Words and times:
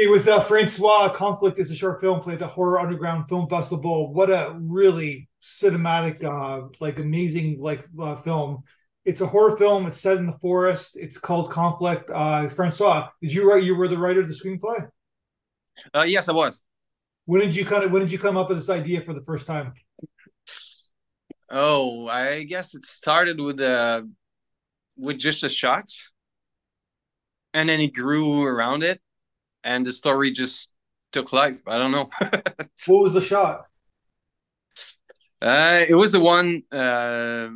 It 0.00 0.08
was 0.08 0.26
uh, 0.26 0.42
François 0.42 1.12
Conflict 1.12 1.58
is 1.58 1.70
a 1.70 1.74
short 1.74 2.00
film 2.00 2.20
played 2.20 2.32
at 2.32 2.38
the 2.38 2.46
Horror 2.46 2.80
Underground 2.80 3.28
Film 3.28 3.46
Festival. 3.50 4.14
What 4.14 4.30
a 4.30 4.56
really 4.58 5.28
cinematic, 5.42 6.24
uh, 6.24 6.68
like 6.80 6.98
amazing, 6.98 7.60
like 7.60 7.86
uh, 8.00 8.16
film. 8.16 8.62
It's 9.04 9.20
a 9.20 9.26
horror 9.26 9.58
film. 9.58 9.84
It's 9.84 10.00
set 10.00 10.16
in 10.16 10.26
the 10.26 10.38
forest. 10.38 10.96
It's 10.96 11.18
called 11.18 11.50
Conflict. 11.50 12.08
Uh, 12.08 12.48
François, 12.48 13.10
did 13.20 13.30
you 13.34 13.46
write? 13.46 13.62
You 13.62 13.74
were 13.74 13.88
the 13.88 13.98
writer 13.98 14.20
of 14.20 14.28
the 14.28 14.32
screenplay. 14.32 14.88
Uh, 15.92 16.06
yes, 16.08 16.30
I 16.30 16.32
was. 16.32 16.62
When 17.26 17.42
did 17.42 17.54
you 17.54 17.66
kind 17.66 17.84
of? 17.84 17.90
When 17.90 18.00
did 18.00 18.10
you 18.10 18.18
come 18.18 18.38
up 18.38 18.48
with 18.48 18.56
this 18.56 18.70
idea 18.70 19.02
for 19.02 19.12
the 19.12 19.24
first 19.24 19.46
time? 19.46 19.74
Oh, 21.50 22.08
I 22.08 22.44
guess 22.44 22.74
it 22.74 22.86
started 22.86 23.38
with 23.38 23.60
uh 23.60 24.00
with 24.96 25.18
just 25.18 25.44
a 25.44 25.50
shot, 25.50 25.92
and 27.52 27.68
then 27.68 27.80
it 27.80 27.92
grew 27.92 28.44
around 28.46 28.82
it, 28.82 28.98
and 29.64 29.84
the 29.84 29.92
story 29.92 30.30
just 30.30 30.68
took 31.12 31.32
life. 31.32 31.62
I 31.66 31.78
don't 31.78 31.90
know. 31.90 32.10
what 32.86 33.02
was 33.02 33.14
the 33.14 33.20
shot? 33.20 33.66
Uh, 35.42 35.84
it 35.88 35.94
was 35.94 36.12
the 36.12 36.20
one 36.20 36.62
uh, 36.70 37.48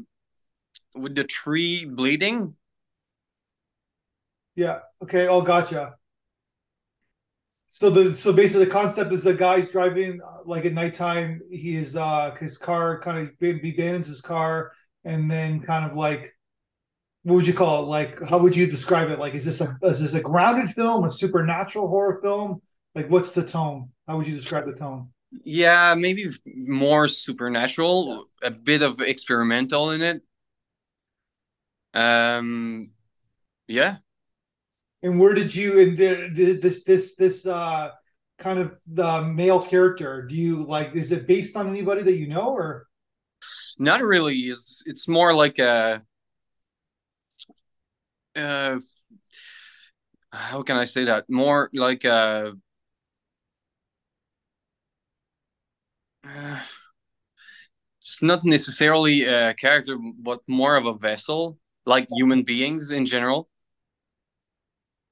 with 0.94 1.14
the 1.14 1.24
tree 1.24 1.84
bleeding. 1.84 2.54
Yeah. 4.56 4.80
Okay. 5.02 5.26
Oh, 5.26 5.42
gotcha. 5.42 5.96
So 7.68 7.90
the 7.90 8.14
so 8.14 8.32
basically 8.32 8.66
the 8.66 8.70
concept 8.70 9.12
is 9.12 9.24
the 9.24 9.34
guy's 9.34 9.68
driving 9.68 10.20
like 10.44 10.64
at 10.64 10.72
nighttime. 10.72 11.40
He 11.50 11.76
is 11.76 11.96
uh 11.96 12.32
his 12.38 12.56
car 12.56 13.00
kind 13.00 13.18
of 13.18 13.34
abandons 13.42 14.06
his 14.06 14.20
car 14.20 14.70
and 15.04 15.28
then 15.28 15.60
kind 15.60 15.84
of 15.84 15.96
like 15.96 16.33
what 17.24 17.36
would 17.36 17.46
you 17.46 17.54
call 17.54 17.82
it? 17.82 17.86
Like 17.86 18.22
how 18.22 18.38
would 18.38 18.54
you 18.54 18.66
describe 18.66 19.10
it? 19.10 19.18
Like 19.18 19.34
is 19.34 19.44
this 19.44 19.60
a 19.60 19.76
is 19.82 20.00
this 20.00 20.14
a 20.14 20.20
grounded 20.20 20.70
film, 20.70 21.04
a 21.04 21.10
supernatural 21.10 21.88
horror 21.88 22.20
film? 22.22 22.62
Like 22.94 23.10
what's 23.10 23.32
the 23.32 23.44
tone? 23.44 23.90
How 24.06 24.16
would 24.16 24.26
you 24.26 24.36
describe 24.36 24.66
the 24.66 24.74
tone? 24.74 25.08
Yeah, 25.42 25.94
maybe 25.94 26.30
more 26.46 27.08
supernatural, 27.08 28.28
a 28.42 28.50
bit 28.50 28.82
of 28.82 29.00
experimental 29.00 29.90
in 29.90 30.02
it. 30.02 30.22
Um, 31.92 32.90
yeah. 33.66 33.96
And 35.02 35.18
where 35.18 35.34
did 35.34 35.54
you 35.54 35.80
and 35.80 35.96
this 35.96 36.84
this 36.84 37.16
this 37.16 37.46
uh 37.46 37.90
kind 38.38 38.58
of 38.58 38.78
the 38.86 39.22
male 39.22 39.60
character? 39.60 40.22
Do 40.22 40.34
you 40.34 40.64
like? 40.64 40.94
Is 40.94 41.10
it 41.10 41.26
based 41.26 41.56
on 41.56 41.68
anybody 41.68 42.02
that 42.02 42.16
you 42.16 42.28
know, 42.28 42.54
or 42.54 42.86
not 43.78 44.02
really? 44.02 44.36
It's 44.36 44.82
it's 44.86 45.08
more 45.08 45.34
like 45.34 45.58
a. 45.58 46.02
Uh, 48.36 48.78
how 50.32 50.62
can 50.62 50.76
I 50.76 50.84
say 50.84 51.04
that? 51.04 51.28
More 51.30 51.70
like 51.72 52.04
a 52.04 52.54
uh, 56.24 56.58
it's 58.00 58.22
not 58.22 58.44
necessarily 58.44 59.24
a 59.24 59.54
character, 59.54 59.96
but 60.18 60.40
more 60.46 60.76
of 60.76 60.86
a 60.86 60.94
vessel, 60.94 61.58
like 61.86 62.06
human 62.10 62.42
beings 62.42 62.90
in 62.90 63.06
general. 63.06 63.48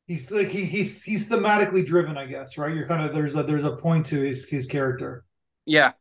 He's 0.07 0.31
like 0.31 0.48
he, 0.48 0.64
he's 0.64 1.03
he's 1.03 1.29
thematically 1.29 1.86
driven, 1.86 2.19
I 2.19 2.27
guess, 2.27 2.59
right? 2.59 2.75
You're 2.75 2.86
kind 2.86 3.07
of 3.07 3.14
there's 3.14 3.34
a 3.34 3.42
there's 3.42 3.64
a 3.64 3.77
point 3.77 4.05
to 4.07 4.20
his 4.20 4.47
his 4.48 4.67
character. 4.67 5.25
Yeah. 5.64 5.92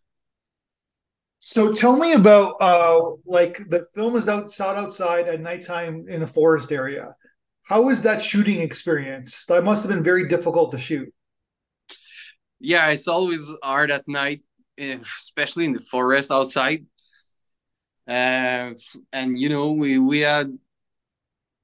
So 1.44 1.74
tell 1.74 1.98
me 1.98 2.14
about 2.14 2.62
uh 2.62 3.02
like 3.26 3.58
the 3.68 3.86
film 3.96 4.16
is 4.16 4.30
out 4.30 4.52
shot 4.52 4.76
outside 4.78 5.28
at 5.28 5.42
nighttime 5.42 6.06
in 6.08 6.22
a 6.22 6.28
forest 6.28 6.72
area. 6.72 7.16
How 7.64 7.82
was 7.82 8.04
that 8.04 8.22
shooting 8.22 8.62
experience? 8.62 9.46
That 9.46 9.64
must 9.64 9.84
have 9.84 9.92
been 9.92 10.04
very 10.04 10.28
difficult 10.28 10.72
to 10.72 10.78
shoot. 10.78 11.12
Yeah, 12.60 12.90
it's 12.90 13.08
always 13.08 13.42
hard 13.64 13.90
at 13.90 14.08
night 14.08 14.42
especially 14.82 15.66
in 15.66 15.74
the 15.74 15.80
forest 15.80 16.32
outside. 16.32 16.86
Uh, 18.08 18.74
and 19.14 19.38
you 19.38 19.50
know, 19.50 19.72
we 19.72 20.00
we 20.00 20.20
had. 20.20 20.58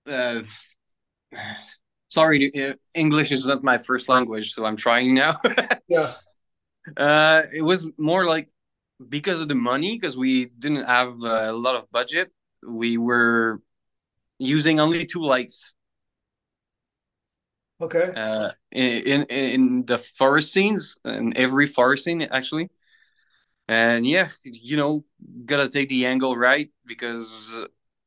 Uh, 0.06 0.44
sorry, 2.08 2.52
uh, 2.56 2.74
English 2.94 3.32
is 3.32 3.46
not 3.48 3.64
my 3.64 3.78
first 3.78 4.08
language, 4.08 4.54
so 4.54 4.66
I'm 4.66 4.78
trying 4.78 5.14
now. 5.14 5.36
yeah. 5.88 6.14
Uh, 6.96 7.44
it 7.54 7.62
was 7.62 7.88
more 7.98 8.26
like 8.26 8.50
because 9.10 9.42
of 9.42 9.48
the 9.48 9.56
money, 9.56 9.96
because 9.96 10.18
we 10.18 10.46
didn't 10.46 10.86
have 10.86 11.10
a 11.24 11.52
lot 11.54 11.76
of 11.76 11.90
budget. 11.92 12.32
We 12.68 12.98
were 12.98 13.62
using 14.40 14.80
only 14.80 15.06
two 15.06 15.24
lights. 15.24 15.74
Okay. 17.80 18.16
Uh, 18.16 18.52
in, 18.72 19.04
in 19.04 19.24
in 19.30 19.86
the 19.86 19.98
forest 19.98 20.52
scenes, 20.52 20.98
and 21.04 21.38
every 21.38 21.68
forest 21.68 22.06
scene 22.06 22.22
actually, 22.24 22.70
and 23.68 24.06
yeah 24.08 24.30
you 24.44 24.78
know 24.78 25.04
gotta 25.46 25.70
take 25.70 25.90
the 25.90 26.06
angle 26.06 26.36
right 26.36 26.72
because 26.86 27.54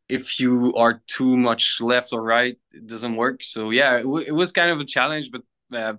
if 0.09 0.41
you 0.41 0.75
are 0.75 1.03
too 1.07 1.37
much 1.37 1.79
left 1.81 2.13
or 2.13 2.23
right 2.23 2.57
it 2.73 2.87
doesn't 2.87 3.17
work 3.17 3.43
so 3.45 3.71
yeah 3.71 3.97
it, 3.99 4.03
w- 4.03 4.25
it 4.27 4.33
was 4.33 4.53
kind 4.53 4.71
of 4.71 4.81
a 4.81 4.85
challenge 4.85 5.31
but 5.31 5.43
uh, 5.77 5.95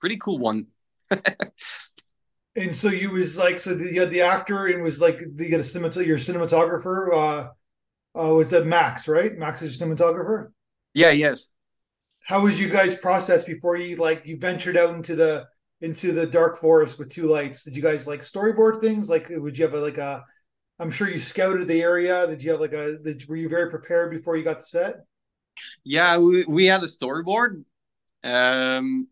pretty 0.00 0.18
cool 0.18 0.38
one 0.38 0.66
and 2.58 2.76
so 2.76 2.88
you 2.88 3.10
was 3.10 3.36
like 3.36 3.58
so 3.58 3.74
the, 3.74 3.92
you 3.92 4.00
had 4.00 4.10
the 4.10 4.20
actor 4.20 4.66
and 4.66 4.82
was 4.82 5.00
like 5.00 5.18
the 5.18 5.44
you 5.44 5.50
had 5.50 5.60
a 5.60 5.64
cinemat- 5.64 6.06
your 6.06 6.18
cinematographer 6.18 7.12
uh 7.12 8.20
uh 8.20 8.34
was 8.34 8.50
that 8.50 8.66
max 8.66 9.08
right 9.08 9.36
max 9.36 9.62
is 9.62 9.78
your 9.78 9.88
cinematographer 9.88 10.48
yeah 10.94 11.10
yes 11.10 11.48
how 12.24 12.40
was 12.40 12.60
you 12.60 12.68
guys 12.68 12.94
process 12.94 13.44
before 13.44 13.76
you 13.76 13.96
like 13.96 14.26
you 14.26 14.38
ventured 14.38 14.76
out 14.76 14.94
into 14.94 15.14
the 15.14 15.46
into 15.80 16.12
the 16.12 16.26
dark 16.26 16.58
forest 16.58 16.98
with 16.98 17.08
two 17.08 17.26
lights. 17.26 17.62
Did 17.62 17.76
you 17.76 17.82
guys 17.82 18.06
like 18.06 18.20
storyboard 18.20 18.80
things? 18.80 19.08
Like, 19.08 19.28
would 19.30 19.56
you 19.56 19.64
have 19.64 19.74
a, 19.74 19.80
like 19.80 19.98
a? 19.98 20.24
I'm 20.78 20.90
sure 20.90 21.08
you 21.08 21.18
scouted 21.18 21.66
the 21.68 21.82
area. 21.82 22.26
Did 22.26 22.42
you 22.42 22.52
have 22.52 22.60
like 22.60 22.72
a? 22.72 22.98
Did, 22.98 23.28
were 23.28 23.36
you 23.36 23.48
very 23.48 23.70
prepared 23.70 24.10
before 24.10 24.36
you 24.36 24.44
got 24.44 24.60
to 24.60 24.66
set? 24.66 24.96
Yeah, 25.84 26.18
we, 26.18 26.44
we 26.46 26.66
had 26.66 26.82
a 26.82 26.86
storyboard, 26.86 27.64
um, 28.22 29.08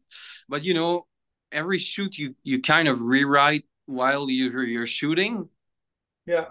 but 0.49 0.65
you 0.65 0.75
know, 0.75 1.07
every 1.53 1.79
shoot 1.79 2.19
you 2.19 2.35
you 2.43 2.61
kind 2.61 2.89
of 2.89 3.01
rewrite 3.01 3.65
while 3.87 4.31
you're 4.31 4.65
you're 4.65 4.87
shooting. 4.87 5.49
Yeah. 6.27 6.49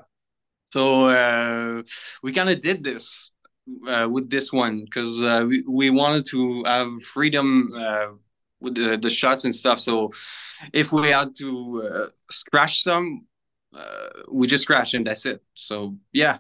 So 0.72 1.06
uh, 1.06 1.84
we 2.24 2.34
kind 2.34 2.50
of 2.50 2.60
did 2.60 2.84
this 2.84 3.32
uh, 3.88 4.08
with 4.12 4.30
this 4.30 4.52
one 4.52 4.84
because 4.86 5.22
uh, 5.22 5.46
we 5.48 5.64
we 5.68 5.90
wanted 5.90 6.26
to 6.28 6.64
have 6.64 7.02
freedom 7.04 7.70
uh, 7.76 8.08
with 8.62 8.76
the, 8.76 8.98
the 8.98 9.10
shots 9.10 9.46
and 9.46 9.54
stuff. 9.54 9.80
So 9.80 10.12
if 10.74 10.92
we 10.92 11.12
had 11.12 11.36
to 11.38 11.90
uh, 11.94 12.08
scratch 12.30 12.84
some, 12.84 13.26
uh, 13.74 14.10
we 14.32 14.48
just 14.48 14.64
scratch 14.64 14.94
and 14.94 15.06
that's 15.06 15.26
it. 15.26 15.42
So 15.54 15.98
yeah. 16.12 16.40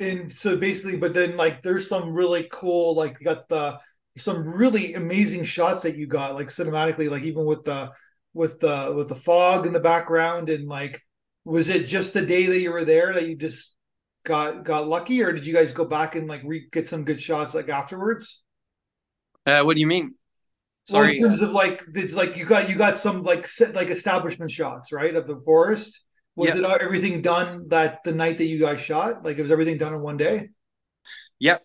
And 0.00 0.32
so 0.32 0.56
basically, 0.56 0.98
but 0.98 1.14
then 1.14 1.36
like 1.36 1.62
there's 1.62 1.88
some 1.88 2.12
really 2.12 2.48
cool, 2.50 2.94
like 2.94 3.18
you 3.20 3.24
got 3.24 3.48
the 3.48 3.78
some 4.16 4.46
really 4.46 4.94
amazing 4.94 5.44
shots 5.44 5.82
that 5.82 5.96
you 5.96 6.06
got, 6.06 6.34
like 6.34 6.48
cinematically, 6.48 7.10
like 7.10 7.22
even 7.22 7.44
with 7.44 7.64
the 7.64 7.92
with 8.34 8.60
the 8.60 8.92
with 8.96 9.08
the 9.08 9.14
fog 9.14 9.66
in 9.66 9.72
the 9.72 9.80
background 9.80 10.48
and 10.48 10.68
like 10.68 11.02
was 11.44 11.68
it 11.68 11.86
just 11.86 12.14
the 12.14 12.24
day 12.24 12.46
that 12.46 12.60
you 12.60 12.72
were 12.72 12.84
there 12.84 13.12
that 13.12 13.28
you 13.28 13.36
just 13.36 13.76
got 14.24 14.64
got 14.64 14.88
lucky 14.88 15.22
or 15.22 15.32
did 15.32 15.44
you 15.44 15.52
guys 15.52 15.72
go 15.72 15.84
back 15.84 16.14
and 16.14 16.28
like 16.28 16.40
re- 16.44 16.68
get 16.72 16.88
some 16.88 17.04
good 17.04 17.20
shots 17.20 17.54
like 17.54 17.68
afterwards 17.68 18.42
uh, 19.46 19.62
what 19.62 19.74
do 19.74 19.80
you 19.80 19.86
mean 19.86 20.14
Sorry. 20.84 21.08
Or 21.08 21.10
in 21.10 21.20
terms 21.20 21.42
of 21.42 21.52
like 21.52 21.84
it's 21.94 22.16
like 22.16 22.36
you 22.36 22.44
got 22.44 22.68
you 22.68 22.74
got 22.74 22.96
some 22.96 23.22
like 23.22 23.46
set 23.46 23.72
like 23.74 23.88
establishment 23.88 24.50
shots, 24.50 24.90
right, 24.92 25.14
of 25.14 25.28
the 25.28 25.40
forest. 25.42 26.02
Was 26.34 26.56
yep. 26.56 26.64
it 26.64 26.82
everything 26.82 27.22
done 27.22 27.68
that 27.68 28.02
the 28.04 28.12
night 28.12 28.38
that 28.38 28.46
you 28.46 28.58
guys 28.58 28.80
shot? 28.80 29.24
Like 29.24 29.38
it 29.38 29.42
was 29.42 29.52
everything 29.52 29.78
done 29.78 29.94
in 29.94 30.00
one 30.00 30.16
day? 30.16 30.48
Yep. 31.38 31.64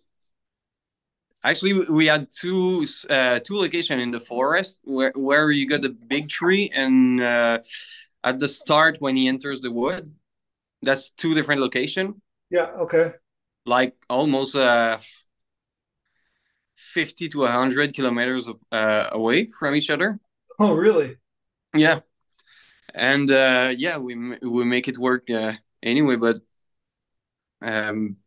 Actually, 1.44 1.86
we 1.90 2.08
had 2.08 2.28
two 2.32 2.86
uh, 3.10 3.40
two 3.40 3.58
location 3.58 4.00
in 4.00 4.12
the 4.12 4.20
forest 4.20 4.80
where 4.84 5.14
where 5.16 5.50
you 5.52 5.68
got 5.68 5.82
the 5.82 5.90
big 5.90 6.28
tree 6.30 6.70
and 6.74 7.22
uh, 7.22 7.60
at 8.24 8.40
the 8.40 8.48
start 8.48 8.98
when 9.00 9.16
he 9.16 9.28
enters 9.28 9.62
the 9.62 9.72
wood. 9.72 10.14
That's 10.82 11.12
two 11.12 11.34
different 11.34 11.62
location. 11.62 12.22
Yeah. 12.50 12.72
Okay. 12.80 13.12
Like 13.66 13.96
almost 14.10 14.56
uh 14.56 14.98
50 16.76 17.30
to 17.30 17.40
100 17.40 17.94
kilometers 17.94 18.50
uh, 18.72 19.08
away 19.12 19.48
from 19.60 19.76
each 19.76 19.90
other. 19.90 20.20
Oh, 20.60 20.76
really? 20.76 21.18
Yeah. 21.76 22.02
And 22.94 23.30
uh, 23.30 23.74
yeah, 23.78 23.98
we 23.98 24.16
we 24.16 24.66
make 24.66 24.88
it 24.88 24.98
work 24.98 25.30
uh, 25.30 25.54
anyway, 25.84 26.16
but 26.16 26.38
um, 27.62 28.18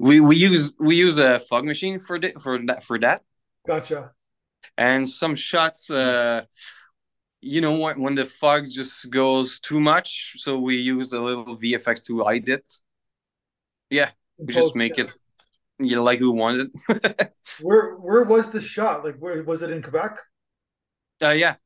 we 0.00 0.18
we 0.18 0.36
use 0.36 0.72
we 0.80 0.96
use 0.96 1.18
a 1.18 1.38
fog 1.38 1.64
machine 1.66 2.00
for 2.00 2.18
the, 2.18 2.32
for 2.40 2.58
that 2.66 2.82
for 2.82 2.98
that. 2.98 3.22
Gotcha. 3.66 4.12
And 4.78 5.06
some 5.06 5.34
shots, 5.34 5.90
uh, 5.90 6.44
you 7.40 7.60
know, 7.60 7.78
when, 7.78 8.00
when 8.00 8.14
the 8.14 8.24
fog 8.24 8.64
just 8.70 9.10
goes 9.10 9.60
too 9.60 9.78
much, 9.78 10.34
so 10.36 10.58
we 10.58 10.76
use 10.76 11.12
a 11.12 11.20
little 11.20 11.58
VFX 11.58 12.02
to 12.06 12.24
hide 12.24 12.48
it. 12.48 12.64
Yeah, 13.90 14.10
we 14.38 14.54
just 14.54 14.74
make 14.74 14.98
it 14.98 15.10
you 15.78 15.96
know, 15.96 16.02
like 16.02 16.20
we 16.20 16.28
wanted. 16.28 16.70
where 17.60 17.96
where 17.96 18.24
was 18.24 18.50
the 18.50 18.60
shot? 18.60 19.04
Like 19.04 19.16
where 19.16 19.42
was 19.42 19.62
it 19.62 19.70
in 19.70 19.82
Quebec? 19.82 20.18
uh, 21.22 21.30
yeah, 21.30 21.56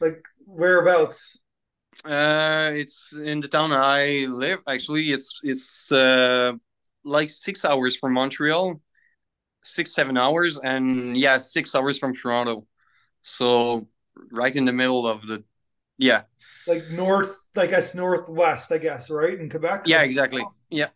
Like 0.00 0.24
whereabouts? 0.46 1.41
Uh, 2.04 2.70
it's 2.74 3.12
in 3.14 3.40
the 3.40 3.48
town 3.48 3.72
I 3.72 4.26
live. 4.28 4.60
Actually, 4.66 5.12
it's 5.12 5.38
it's 5.42 5.92
uh, 5.92 6.52
like 7.04 7.30
six 7.30 7.64
hours 7.64 7.96
from 7.96 8.14
Montreal, 8.14 8.80
six 9.64 9.94
seven 9.94 10.18
hours, 10.18 10.58
and 10.62 11.16
yeah, 11.16 11.38
six 11.38 11.74
hours 11.74 11.98
from 11.98 12.14
Toronto. 12.14 12.66
So 13.22 13.88
right 14.32 14.54
in 14.54 14.66
the 14.66 14.72
middle 14.74 15.06
of 15.06 15.26
the 15.26 15.44
yeah 15.98 16.22
Like 16.66 16.88
north, 16.88 17.48
like 17.54 17.70
that's 17.70 17.94
northwest, 17.94 18.72
I 18.72 18.78
guess, 18.78 19.10
right? 19.10 19.38
In 19.38 19.48
Quebec? 19.50 19.84
yeah 19.84 20.02
exactly 20.02 20.50
yeah 20.70 20.88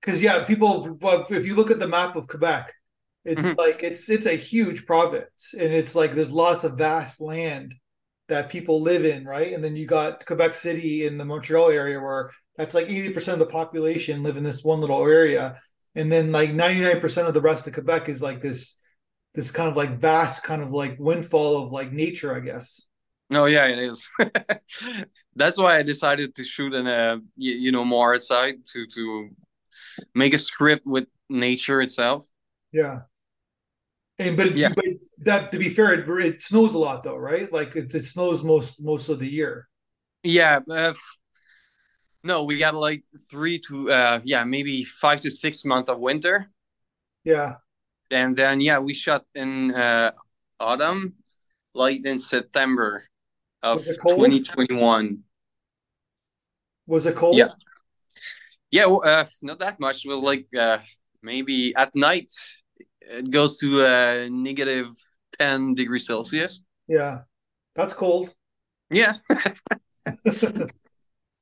Because 0.00 0.22
yeah, 0.22 0.44
people 0.44 0.98
if 1.30 1.46
you 1.46 1.54
look 1.54 1.70
at 1.70 1.78
the 1.78 1.86
map 1.88 2.16
of 2.16 2.26
Quebec, 2.26 2.72
it's 3.24 3.52
Mhm. 3.52 3.58
like 3.58 3.82
it's 3.82 4.08
it's 4.08 4.26
a 4.26 4.34
huge 4.36 4.86
province 4.86 5.54
and 5.58 5.72
it's 5.74 5.94
like 5.94 6.12
there's 6.12 6.32
lots 6.32 6.64
of 6.64 6.78
vast 6.78 7.20
land 7.20 7.74
that 8.30 8.48
people 8.50 8.80
live 8.82 9.04
in, 9.04 9.24
right? 9.24 9.52
And 9.52 9.62
then 9.62 9.76
you 9.76 9.86
got 9.86 10.26
Quebec 10.26 10.54
City 10.54 11.06
in 11.06 11.18
the 11.18 11.24
Montreal 11.24 11.70
area 11.70 12.00
where 12.00 12.30
that's 12.56 12.74
like 12.74 12.88
80% 12.90 13.34
of 13.34 13.38
the 13.40 13.46
population 13.46 14.22
live 14.22 14.36
in 14.38 14.44
this 14.44 14.64
one 14.64 14.80
little 14.80 15.06
area. 15.06 15.60
And 15.94 16.10
then 16.10 16.32
like 16.32 16.50
99% 16.52 17.28
of 17.28 17.34
the 17.34 17.40
rest 17.42 17.66
of 17.66 17.74
Quebec 17.74 18.08
is 18.08 18.22
like 18.22 18.40
this 18.40 18.78
this 19.34 19.50
kind 19.52 19.68
of 19.70 19.76
like 19.76 19.98
vast 20.00 20.42
kind 20.44 20.62
of 20.62 20.72
like 20.72 20.96
windfall 20.98 21.62
of 21.64 21.72
like 21.72 21.92
nature, 21.92 22.34
I 22.34 22.40
guess. 22.40 22.86
no 23.28 23.46
yeah 23.46 23.66
it 23.66 23.78
is 23.78 24.08
that's 25.36 25.56
why 25.56 25.78
I 25.78 25.82
decided 25.82 26.34
to 26.34 26.44
shoot 26.44 26.74
in 26.74 26.86
a 26.86 27.20
you, 27.36 27.52
you 27.54 27.72
know 27.72 27.84
more 27.84 28.14
outside 28.14 28.56
to 28.72 28.86
to 28.86 29.28
make 30.14 30.34
a 30.34 30.38
script 30.38 30.86
with 30.86 31.06
nature 31.28 31.82
itself 31.82 32.26
Yeah. 32.72 33.02
And 34.20 34.36
but, 34.36 34.54
Yeah. 34.56 34.68
but 34.76 34.84
that 35.24 35.50
to 35.52 35.58
be 35.58 35.68
fair, 35.70 35.94
it, 35.94 36.08
it 36.26 36.42
snows 36.42 36.74
a 36.74 36.78
lot 36.78 37.02
though, 37.02 37.16
right? 37.16 37.50
Like 37.50 37.74
it, 37.74 37.94
it 37.94 38.04
snows 38.04 38.42
most 38.44 38.80
most 38.82 39.08
of 39.08 39.18
the 39.18 39.26
year. 39.28 39.66
yeah 40.22 40.60
uh, 40.68 40.92
no 42.22 42.44
we 42.44 42.58
got 42.58 42.74
like 42.74 43.02
three 43.32 43.58
to 43.58 43.90
uh 43.90 44.20
yeah 44.24 44.44
maybe 44.44 44.84
five 44.84 45.18
to 45.24 45.30
six 45.30 45.64
months 45.64 45.88
of 45.88 45.98
winter 45.98 46.52
Yeah. 47.24 47.56
and 48.10 48.36
then 48.36 48.60
yeah 48.60 48.78
we 48.84 48.92
shot 48.92 49.24
in 49.34 49.72
uh 49.72 50.12
autumn 50.60 51.14
like 51.72 52.04
in 52.04 52.18
september 52.18 53.08
of 53.62 53.80
it 53.88 53.96
cold? 53.96 54.20
2021 54.20 55.24
Was 56.86 57.06
it 57.06 57.16
cold? 57.16 57.36
Yeah. 57.40 57.56
yeah 58.70 58.84
uh 58.84 59.24
not 59.40 59.58
that 59.64 59.80
much 59.80 60.04
it 60.04 60.08
was 60.12 60.20
like 60.20 60.44
uh 60.52 60.78
maybe 61.22 61.72
at 61.74 61.96
night 61.96 62.32
it 63.02 63.30
goes 63.30 63.56
to 63.58 63.84
uh 63.84 64.28
negative 64.30 64.88
10 65.38 65.74
degrees 65.74 66.06
celsius 66.06 66.60
Yeah. 66.88 67.22
That's 67.74 67.94
cold. 67.94 68.34
yeah 68.90 69.14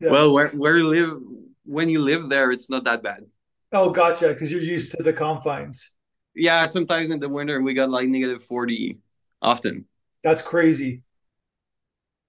Yeah. 0.00 0.10
well 0.12 0.32
where, 0.32 0.50
where 0.50 0.76
you 0.76 0.86
live 0.88 1.18
when 1.64 1.88
you 1.88 2.00
live 2.00 2.28
there 2.28 2.50
it's 2.50 2.70
not 2.70 2.84
that 2.84 3.02
bad 3.02 3.24
Oh, 3.70 3.90
gotcha. 3.90 4.28
Because 4.28 4.50
you're 4.50 4.62
used 4.62 4.92
to 4.96 5.02
the 5.02 5.12
confines. 5.12 5.94
yeah 6.34 6.64
sometimes 6.66 7.10
in 7.10 7.20
the 7.20 7.28
winter 7.28 7.60
we 7.60 7.74
got 7.74 7.90
like 7.90 8.08
negative 8.08 8.42
40 8.42 8.98
often 9.42 9.86
That's 10.22 10.42
crazy. 10.42 11.02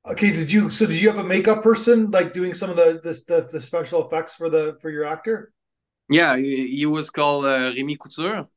Okay, 0.09 0.31
did 0.31 0.51
you 0.51 0.69
so 0.69 0.85
did 0.85 1.01
you 1.01 1.09
have 1.09 1.19
a 1.19 1.23
makeup 1.23 1.61
person 1.61 2.09
like 2.11 2.33
doing 2.33 2.53
some 2.53 2.69
of 2.69 2.77
the 2.77 2.99
the, 3.03 3.13
the, 3.27 3.47
the 3.51 3.61
special 3.61 4.05
effects 4.05 4.35
for 4.35 4.49
the 4.49 4.77
for 4.81 4.89
your 4.89 5.03
actor? 5.05 5.51
Yeah, 6.09 6.37
he, 6.37 6.67
he 6.77 6.85
was 6.85 7.09
called 7.09 7.45
uh, 7.45 7.71
Rémi 7.71 7.97
Couture. 7.99 8.47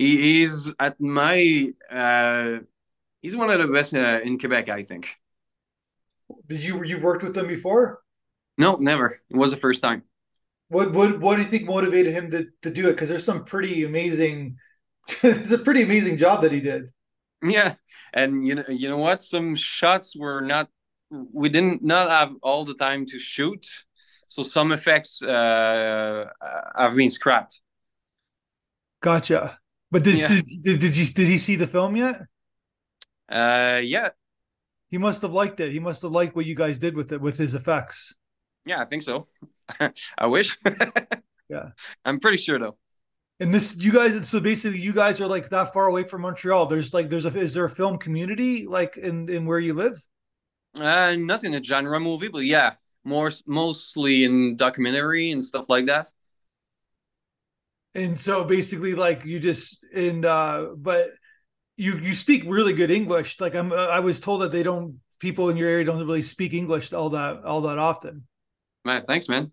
He 0.00 0.40
is 0.40 0.74
at 0.80 0.98
my 0.98 1.74
uh, 1.90 2.60
he's 3.20 3.36
one 3.36 3.50
of 3.50 3.58
the 3.58 3.66
best 3.66 3.94
uh, 3.94 4.20
in 4.22 4.38
Quebec, 4.38 4.70
I 4.70 4.82
think. 4.82 5.14
Did 6.46 6.64
you 6.64 6.82
you 6.84 7.02
worked 7.02 7.22
with 7.22 7.34
them 7.34 7.46
before? 7.46 8.00
No, 8.56 8.76
never. 8.76 9.20
It 9.28 9.36
was 9.36 9.50
the 9.50 9.58
first 9.58 9.82
time. 9.82 10.04
What 10.68 10.94
what 10.94 11.20
what 11.20 11.36
do 11.36 11.42
you 11.42 11.48
think 11.48 11.66
motivated 11.66 12.14
him 12.14 12.30
to 12.30 12.46
to 12.62 12.70
do 12.70 12.88
it? 12.88 12.92
Because 12.92 13.10
there's 13.10 13.26
some 13.26 13.44
pretty 13.44 13.84
amazing. 13.84 14.56
it's 15.22 15.52
a 15.52 15.58
pretty 15.58 15.82
amazing 15.82 16.16
job 16.16 16.40
that 16.42 16.52
he 16.52 16.60
did. 16.60 16.90
Yeah, 17.42 17.74
and 18.14 18.46
you 18.46 18.54
know, 18.54 18.64
you 18.68 18.88
know 18.88 18.96
what? 18.96 19.22
Some 19.22 19.54
shots 19.54 20.16
were 20.16 20.40
not. 20.40 20.70
We 21.10 21.50
didn't 21.50 21.82
not 21.82 22.08
have 22.08 22.36
all 22.42 22.64
the 22.64 22.72
time 22.86 23.04
to 23.04 23.18
shoot, 23.18 23.66
so 24.28 24.44
some 24.44 24.72
effects 24.72 25.20
uh, 25.20 26.24
have 26.74 26.96
been 26.96 27.10
scrapped. 27.10 27.60
Gotcha. 29.02 29.59
But 29.90 30.04
did 30.04 30.18
Yeah. 30.18 30.28
did, 30.62 30.80
did 30.80 30.96
you 30.96 31.06
did 31.06 31.26
he 31.28 31.38
see 31.38 31.56
the 31.56 31.66
film 31.66 31.96
yet? 31.96 32.22
Uh, 33.28 33.80
yeah, 33.82 34.10
He 34.90 34.98
must 34.98 35.22
have 35.22 35.32
liked 35.32 35.60
it. 35.60 35.72
He 35.72 35.78
must 35.80 36.02
have 36.02 36.10
liked 36.12 36.34
what 36.34 36.46
you 36.46 36.54
guys 36.54 36.78
did 36.78 36.96
with 36.96 37.12
it 37.12 37.20
with 37.20 37.38
his 37.38 37.54
effects. 37.54 38.14
yeah, 38.64 38.80
I 38.80 38.84
think 38.84 39.02
so. 39.02 39.28
I 40.18 40.26
wish. 40.26 40.58
Yeah. 41.48 41.70
I'm 42.04 42.20
pretty 42.20 42.36
sure 42.36 42.60
though. 42.60 42.76
And 43.40 43.52
this, 43.52 43.74
you 43.76 43.90
guys, 43.92 44.28
so 44.28 44.38
basically, 44.38 44.78
you 44.78 44.92
guys 44.92 45.20
are 45.20 45.26
like 45.26 45.48
that 45.48 45.72
far 45.72 45.86
away 45.88 46.04
from 46.04 46.20
Montreal. 46.22 46.66
There's 46.66 46.94
like, 46.94 47.10
there's 47.10 47.24
a, 47.26 47.36
is 47.36 47.54
there 47.54 47.64
a 47.64 47.70
film 47.70 47.98
community 47.98 48.68
like 48.68 48.96
in 48.96 49.28
in 49.28 49.46
where 49.46 49.58
you 49.58 49.74
live? 49.74 50.00
Uh, 50.76 51.16
nothing 51.18 51.54
in 51.54 51.60
a 51.60 51.64
genre 51.64 51.98
movie, 51.98 52.28
but 52.28 52.44
yeah, 52.44 52.74
more 53.02 53.32
mostly 53.48 54.22
in 54.22 54.56
documentary 54.56 55.32
and 55.32 55.44
stuff 55.44 55.64
like 55.68 55.86
that. 55.86 56.06
And 57.94 58.18
so 58.18 58.44
basically, 58.44 58.94
like 58.94 59.24
you 59.24 59.40
just 59.40 59.84
and 59.92 60.24
uh, 60.24 60.68
but 60.76 61.10
you 61.76 61.98
you 61.98 62.14
speak 62.14 62.44
really 62.46 62.72
good 62.72 62.90
English. 62.90 63.40
Like 63.40 63.54
I'm, 63.54 63.72
uh, 63.72 63.86
I 63.86 64.00
was 64.00 64.20
told 64.20 64.42
that 64.42 64.52
they 64.52 64.62
don't 64.62 65.00
people 65.18 65.50
in 65.50 65.56
your 65.56 65.68
area 65.68 65.84
don't 65.84 65.98
really 65.98 66.22
speak 66.22 66.54
English 66.54 66.92
all 66.92 67.10
that 67.10 67.44
all 67.44 67.62
that 67.62 67.78
often. 67.78 68.26
Man, 68.84 69.04
thanks, 69.06 69.28
man. 69.28 69.52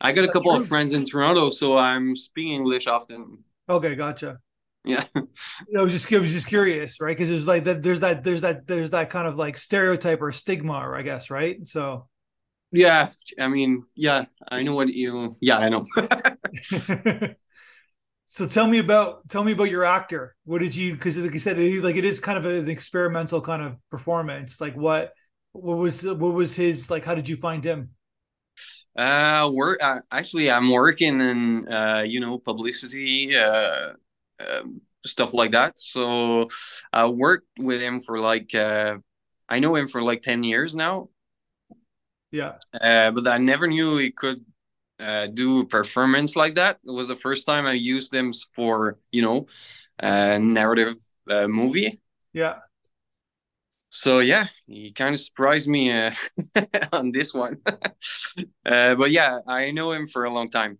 I 0.00 0.12
got 0.12 0.24
a 0.24 0.28
couple 0.28 0.52
of 0.52 0.66
friends 0.66 0.94
in 0.94 1.04
Toronto, 1.04 1.48
so 1.50 1.78
I'm 1.78 2.16
speaking 2.16 2.54
English 2.54 2.86
often. 2.86 3.44
Okay, 3.68 3.94
gotcha. 3.94 4.38
Yeah, 4.84 5.04
I 5.16 5.82
was 5.82 5.92
just 5.92 6.12
I 6.12 6.18
was 6.18 6.32
just 6.32 6.48
curious, 6.48 7.00
right? 7.00 7.16
Because 7.16 7.30
there's 7.30 7.46
like 7.46 7.64
that 7.64 7.82
there's 7.82 8.00
that 8.00 8.24
there's 8.24 8.40
that 8.40 8.66
there's 8.66 8.90
that 8.90 9.10
kind 9.10 9.28
of 9.28 9.36
like 9.38 9.56
stereotype 9.56 10.20
or 10.20 10.32
stigma, 10.32 10.74
I 10.74 11.02
guess, 11.02 11.30
right? 11.30 11.64
So 11.66 12.08
yeah. 12.72 13.10
I 13.38 13.48
mean, 13.48 13.84
yeah, 13.94 14.24
I 14.48 14.62
know 14.62 14.74
what 14.74 14.88
you. 14.88 15.36
Yeah, 15.40 15.58
I 15.58 15.68
know. 15.68 15.86
so 18.26 18.46
tell 18.48 18.66
me 18.66 18.78
about 18.78 19.28
tell 19.28 19.44
me 19.44 19.52
about 19.52 19.70
your 19.70 19.84
actor. 19.84 20.36
What 20.44 20.60
did 20.60 20.74
you? 20.76 20.94
Because 20.94 21.18
like 21.18 21.32
you 21.34 21.40
said, 21.40 21.58
it, 21.58 21.82
like 21.84 21.96
it 21.96 22.04
is 22.04 22.20
kind 22.20 22.38
of 22.38 22.46
an 22.46 22.68
experimental 22.70 23.40
kind 23.40 23.62
of 23.62 23.76
performance. 23.90 24.60
Like 24.60 24.76
what 24.76 25.12
what 25.52 25.76
was 25.78 26.04
what 26.04 26.34
was 26.34 26.54
his 26.56 26.90
like? 26.90 27.04
How 27.04 27.14
did 27.14 27.28
you 27.28 27.36
find 27.36 27.64
him? 27.64 27.90
Uh, 28.96 29.50
work. 29.52 29.78
Uh, 29.82 30.00
actually, 30.10 30.50
I'm 30.50 30.70
working 30.70 31.20
in 31.20 31.68
uh, 31.68 32.04
you 32.06 32.20
know, 32.20 32.38
publicity, 32.38 33.34
uh, 33.36 33.92
um, 34.40 34.80
stuff 35.04 35.32
like 35.32 35.52
that. 35.52 35.74
So 35.78 36.48
I 36.92 37.06
worked 37.06 37.48
with 37.58 37.80
him 37.80 38.00
for 38.00 38.18
like, 38.20 38.54
uh, 38.54 38.98
I 39.48 39.58
know 39.60 39.74
him 39.76 39.88
for 39.88 40.02
like 40.02 40.22
ten 40.22 40.42
years 40.42 40.74
now. 40.74 41.08
Yeah, 42.30 42.54
Uh, 42.80 43.10
but 43.10 43.26
I 43.28 43.38
never 43.38 43.66
knew 43.66 43.96
he 43.98 44.10
could 44.10 44.44
uh, 45.02 45.26
do 45.26 45.60
a 45.60 45.66
performance 45.66 46.36
like 46.36 46.56
that. 46.56 46.78
It 46.86 46.90
was 46.92 47.08
the 47.08 47.16
first 47.16 47.46
time 47.46 47.66
I 47.66 47.72
used 47.74 48.12
them 48.12 48.32
for, 48.54 48.98
you 49.12 49.22
know, 49.22 49.46
a 50.00 50.38
narrative 50.38 50.96
uh, 51.30 51.48
movie. 51.48 52.00
yeah. 52.32 52.60
So 53.90 54.20
yeah, 54.20 54.46
he 54.66 54.92
kind 54.92 55.14
of 55.14 55.20
surprised 55.20 55.68
me 55.68 55.92
uh, 55.92 56.12
on 56.92 57.12
this 57.12 57.34
one. 57.34 57.58
uh, 57.66 58.94
but 58.94 59.10
yeah, 59.10 59.40
I 59.46 59.70
know 59.70 59.92
him 59.92 60.06
for 60.06 60.24
a 60.24 60.30
long 60.32 60.50
time. 60.50 60.78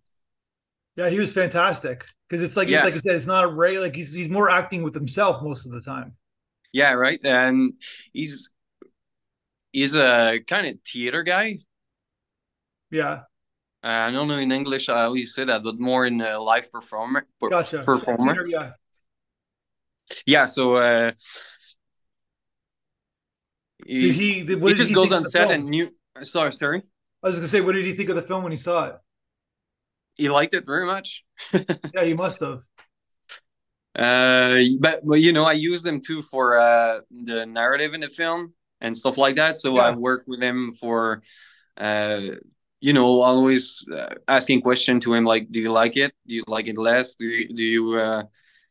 Yeah, 0.95 1.09
he 1.09 1.19
was 1.19 1.33
fantastic 1.33 2.05
because 2.29 2.43
it's 2.43 2.55
like 2.57 2.67
Yeah. 2.67 2.83
like 2.83 2.93
I 2.93 2.97
said, 2.97 3.15
it's 3.15 3.25
not 3.27 3.45
a 3.45 3.47
Ray. 3.47 3.79
Like 3.79 3.95
he's 3.95 4.13
he's 4.13 4.29
more 4.29 4.49
acting 4.49 4.83
with 4.83 4.93
himself 4.93 5.41
most 5.43 5.65
of 5.65 5.71
the 5.71 5.81
time. 5.81 6.15
Yeah, 6.71 6.93
right. 6.93 7.19
And 7.23 7.73
he's 8.13 8.49
he's 9.71 9.95
a 9.95 10.39
kind 10.47 10.67
of 10.67 10.79
theater 10.85 11.23
guy. 11.23 11.57
Yeah, 12.91 13.23
Uh, 13.83 14.07
I 14.07 14.11
don't 14.11 14.27
know 14.29 14.37
in 14.37 14.51
English 14.51 14.87
how 14.87 15.13
you 15.13 15.27
say 15.27 15.43
that, 15.45 15.61
but 15.63 15.79
more 15.79 16.05
in 16.05 16.21
uh, 16.21 16.39
live 16.39 16.71
performer 16.71 17.25
per- 17.39 17.49
gotcha. 17.49 17.83
performer. 17.83 18.45
Yeah, 18.47 18.73
Yeah, 20.25 20.45
so 20.45 20.75
uh, 20.75 21.11
he, 23.85 24.07
did 24.07 24.15
he? 24.15 24.43
Did, 24.43 24.61
what 24.61 24.69
he 24.69 24.73
did 24.73 24.77
just 24.77 24.89
he 24.89 24.95
goes 24.95 25.11
on 25.11 25.25
set 25.25 25.47
film? 25.47 25.59
and 25.59 25.69
new. 25.69 25.91
Sorry, 26.21 26.53
sorry. 26.53 26.83
I 27.23 27.27
was 27.27 27.37
gonna 27.37 27.47
say, 27.47 27.61
what 27.61 27.73
did 27.73 27.85
he 27.85 27.93
think 27.93 28.09
of 28.09 28.15
the 28.15 28.21
film 28.21 28.43
when 28.43 28.51
he 28.51 28.57
saw 28.57 28.85
it? 28.87 28.95
He 30.15 30.29
liked 30.29 30.53
it 30.53 30.65
very 30.65 30.85
much. 30.85 31.23
Yeah, 31.93 32.03
he 32.05 32.13
must 32.13 32.39
have. 32.39 32.63
Uh, 33.95 34.61
but 34.79 35.05
but 35.05 35.21
you 35.21 35.33
know, 35.33 35.45
I 35.45 35.53
use 35.53 35.83
them 35.83 36.01
too 36.01 36.21
for 36.21 36.57
uh 36.57 37.01
the 37.11 37.45
narrative 37.45 37.93
in 37.93 38.01
the 38.01 38.07
film 38.09 38.53
and 38.81 38.97
stuff 38.97 39.17
like 39.17 39.35
that. 39.35 39.57
So 39.57 39.77
I 39.77 39.91
Yeah. 39.91 39.95
work 39.95 40.23
with 40.25 40.41
him 40.41 40.71
for 40.71 41.21
uh 41.77 42.21
you 42.83 42.91
know, 42.91 43.21
always 43.21 43.81
uh, 43.95 44.13
asking 44.27 44.61
question 44.61 44.99
to 44.99 45.13
him 45.13 45.23
like, 45.23 45.49
"Do 45.49 45.61
you 45.61 45.71
like 45.71 45.95
it? 45.95 46.11
Do 46.27 46.35
you 46.35 46.43
like 46.47 46.67
it 46.67 46.77
less? 46.77 47.15
Do 47.15 47.25
you 47.25 47.47
do 47.47 47.63
you 47.63 47.93
uh, 47.95 48.23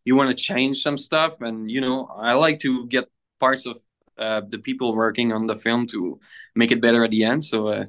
you 0.04 0.14
want 0.14 0.28
to 0.28 0.36
change 0.36 0.82
some 0.82 0.98
stuff?" 0.98 1.40
And 1.40 1.70
you 1.70 1.80
know, 1.80 2.12
I 2.14 2.34
like 2.34 2.58
to 2.58 2.86
get 2.88 3.08
parts 3.40 3.64
of 3.64 3.80
uh, 4.18 4.42
the 4.46 4.58
people 4.58 4.94
working 4.94 5.32
on 5.32 5.46
the 5.46 5.54
film 5.54 5.86
to 5.86 6.20
make 6.54 6.72
it 6.72 6.82
better 6.82 7.02
at 7.02 7.10
the 7.10 7.24
end. 7.24 7.42
So 7.42 7.68
uh, 7.68 7.86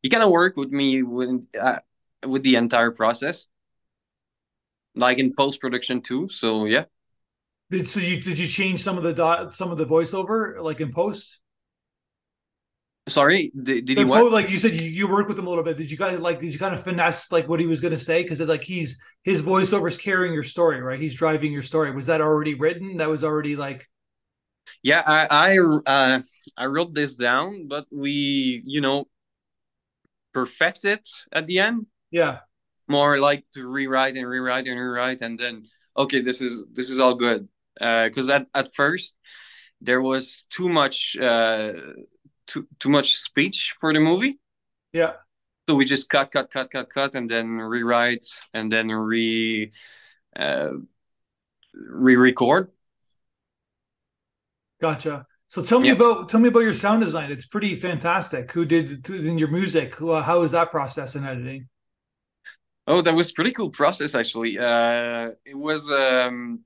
he 0.00 0.08
kind 0.08 0.22
of 0.22 0.30
work 0.30 0.56
with 0.56 0.70
me 0.70 1.02
with 1.02 1.44
uh, 1.60 1.80
with 2.24 2.44
the 2.44 2.54
entire 2.54 2.92
process, 2.92 3.48
like 4.94 5.18
in 5.18 5.34
post 5.34 5.60
production 5.60 6.02
too. 6.02 6.28
So 6.28 6.66
yeah. 6.66 6.84
Did 7.72 7.88
so 7.88 7.98
you 7.98 8.22
did 8.22 8.38
you 8.38 8.46
change 8.46 8.84
some 8.84 8.96
of 8.96 9.02
the 9.02 9.12
dot 9.12 9.54
some 9.56 9.72
of 9.72 9.76
the 9.76 9.86
voiceover 9.86 10.62
like 10.62 10.80
in 10.80 10.92
post? 10.92 11.40
Sorry, 13.08 13.50
did, 13.60 13.86
did 13.86 14.10
po- 14.12 14.24
what? 14.24 14.32
like 14.32 14.50
you 14.50 14.58
said 14.58 14.76
you, 14.76 14.82
you 14.82 15.08
work 15.08 15.28
with 15.28 15.38
him 15.38 15.46
a 15.46 15.48
little 15.48 15.64
bit. 15.64 15.76
Did 15.76 15.90
you 15.90 15.96
kind 15.98 16.14
of 16.14 16.20
like 16.20 16.38
did 16.40 16.52
you 16.52 16.58
kind 16.58 16.74
of 16.74 16.82
finesse 16.82 17.32
like 17.32 17.48
what 17.48 17.60
he 17.60 17.66
was 17.66 17.80
going 17.80 17.92
to 17.94 17.98
say 17.98 18.22
because 18.22 18.40
it's 18.40 18.48
like 18.48 18.64
he's 18.64 19.00
his 19.24 19.42
voiceover 19.42 19.88
is 19.88 19.98
carrying 19.98 20.34
your 20.34 20.42
story, 20.42 20.80
right? 20.82 21.00
He's 21.00 21.14
driving 21.14 21.52
your 21.52 21.62
story. 21.62 21.90
Was 21.92 22.06
that 22.06 22.20
already 22.20 22.54
written? 22.54 22.98
That 22.98 23.08
was 23.08 23.24
already 23.24 23.56
like 23.56 23.88
Yeah, 24.82 25.02
I 25.06 25.26
I 25.54 25.58
uh, 25.86 26.22
I 26.56 26.66
wrote 26.66 26.94
this 26.94 27.16
down, 27.16 27.68
but 27.68 27.86
we 27.90 28.62
you 28.66 28.80
know 28.80 29.08
perfect 30.32 30.84
it 30.84 31.08
at 31.32 31.46
the 31.46 31.58
end. 31.58 31.86
yeah, 32.10 32.40
More 32.88 33.18
like 33.18 33.44
to 33.52 33.66
rewrite 33.68 34.16
and 34.16 34.26
rewrite 34.26 34.66
and 34.66 34.80
rewrite, 34.80 35.20
and 35.20 35.38
then 35.38 35.64
okay, 35.96 36.20
this 36.22 36.40
is 36.40 36.66
this 36.72 36.88
is 36.88 36.98
all 37.00 37.14
good. 37.14 37.48
Because 37.78 38.28
at 38.30 38.46
at 38.54 38.74
first 38.74 39.14
there 39.80 40.02
was 40.02 40.44
too 40.50 40.68
much 40.68 41.16
uh, 41.20 41.72
too 42.48 42.66
too 42.80 42.88
much 42.88 43.14
speech 43.16 43.76
for 43.80 43.92
the 43.92 44.00
movie, 44.00 44.40
yeah. 44.92 45.12
so 45.68 45.74
we 45.76 45.84
just 45.84 46.08
cut 46.08 46.32
cut 46.32 46.50
cut 46.50 46.70
cut 46.70 46.88
cut, 46.90 47.14
and 47.14 47.30
then 47.30 47.58
rewrite 47.58 48.26
and 48.54 48.72
then 48.72 48.88
re 48.88 49.70
uh, 50.36 50.70
re-record. 51.74 52.70
Gotcha. 54.80 55.26
So 55.48 55.62
tell 55.62 55.80
me 55.80 55.88
Yeah. 55.88 55.94
about 55.94 56.28
tell 56.28 56.40
me 56.40 56.48
about 56.48 56.60
your 56.60 56.74
sound 56.74 57.02
design. 57.02 57.32
It's 57.32 57.46
pretty 57.46 57.74
fantastic. 57.76 58.52
Who 58.52 58.64
did 58.64 59.08
in 59.10 59.38
your 59.38 59.48
music? 59.48 59.94
Who- 59.96 60.10
uh, 60.10 60.22
How 60.22 60.42
is 60.42 60.50
that 60.52 60.70
process 60.70 61.14
in 61.16 61.24
editing? 61.24 61.68
Oh, 62.86 63.02
that 63.02 63.14
was 63.14 63.32
pretty 63.32 63.52
cool 63.52 63.70
process 63.70 64.14
actually. 64.14 64.58
Uh, 64.58 65.32
it 65.44 65.56
was 65.56 65.90
um, 65.90 66.60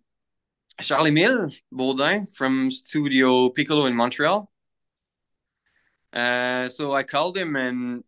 Charlie 0.80 1.10
Mill 1.10 1.50
Baudin 1.72 2.26
from 2.34 2.70
Studio 2.70 3.48
Piccolo 3.50 3.86
in 3.86 3.94
Montreal. 3.94 4.51
Uh, 6.12 6.68
so 6.68 6.92
I 6.94 7.02
called 7.02 7.36
him 7.36 7.56
and 7.56 8.04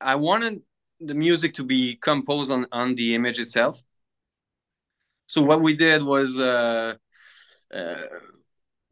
I 0.00 0.14
wanted 0.14 0.62
the 1.00 1.14
music 1.14 1.54
to 1.54 1.64
be 1.64 1.96
composed 1.96 2.50
on, 2.50 2.66
on 2.72 2.94
the 2.94 3.14
image 3.14 3.38
itself. 3.40 3.82
So 5.26 5.42
what 5.42 5.60
we 5.60 5.74
did 5.74 6.02
was 6.02 6.40
uh, 6.40 6.94
uh, 7.74 7.96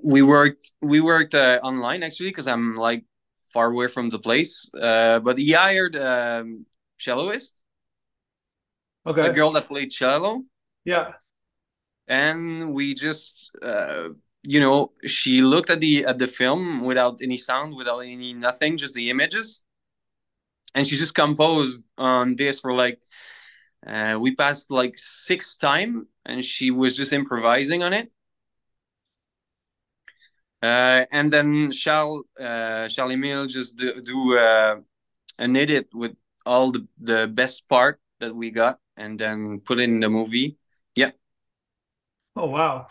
we 0.03 0.23
worked 0.23 0.73
we 0.83 1.01
worked 1.01 1.35
uh, 1.35 1.59
online 1.63 2.03
actually 2.03 2.31
because 2.31 2.47
I'm 2.47 2.77
like 2.77 3.05
far 3.53 3.71
away 3.71 3.89
from 3.89 4.11
the 4.11 4.19
place. 4.19 4.69
Uh, 4.75 5.19
but 5.21 5.39
he 5.39 5.53
hired 5.53 5.97
um, 5.97 6.67
celloist, 6.99 7.53
Okay. 9.07 9.29
a 9.29 9.33
girl 9.33 9.53
that 9.53 9.69
played 9.69 9.91
cello. 9.91 10.43
Yeah. 10.85 11.13
and 12.09 12.73
we 12.73 12.95
just 12.95 13.51
uh, 13.63 14.09
you 14.47 14.61
know 14.61 14.93
she 15.07 15.43
looked 15.43 15.71
at 15.71 15.81
the 15.81 16.05
at 16.07 16.19
the 16.19 16.27
film 16.27 16.81
without 16.81 17.19
any 17.21 17.37
sound 17.37 17.75
without 17.75 18.01
any 18.01 18.33
nothing 18.33 18.77
just 18.77 18.95
the 18.95 19.11
images. 19.11 19.63
And 20.75 20.87
she 20.87 20.97
just 20.97 21.15
composed 21.15 21.85
on 21.97 22.37
this 22.37 22.61
for 22.61 22.75
like 22.75 23.01
uh, 23.87 24.19
we 24.21 24.35
passed 24.35 24.71
like 24.71 24.95
six 24.97 25.57
time 25.57 26.07
and 26.25 26.45
she 26.45 26.71
was 26.71 26.97
just 26.97 27.13
improvising 27.13 27.83
on 27.83 27.93
it. 27.93 28.11
Uh, 30.63 31.05
and 31.13 31.33
then 31.33 31.71
Charles 31.71 32.25
uh, 32.41 32.89
Charles-Émile 32.89 33.49
just 33.49 33.77
do, 33.77 34.01
do 34.01 34.39
uh, 34.39 34.77
an 35.39 35.57
edit 35.57 35.89
with 35.93 36.17
all 36.45 36.73
the, 36.73 36.87
the 36.99 37.29
best 37.29 37.69
part 37.69 38.01
that 38.21 38.35
we 38.35 38.51
got 38.51 38.79
and 38.97 39.19
then 39.19 39.61
put 39.61 39.81
in 39.81 40.01
the 40.01 40.09
movie. 40.09 40.57
Yeah. 40.95 41.11
Oh 42.35 42.47
wow, 42.47 42.89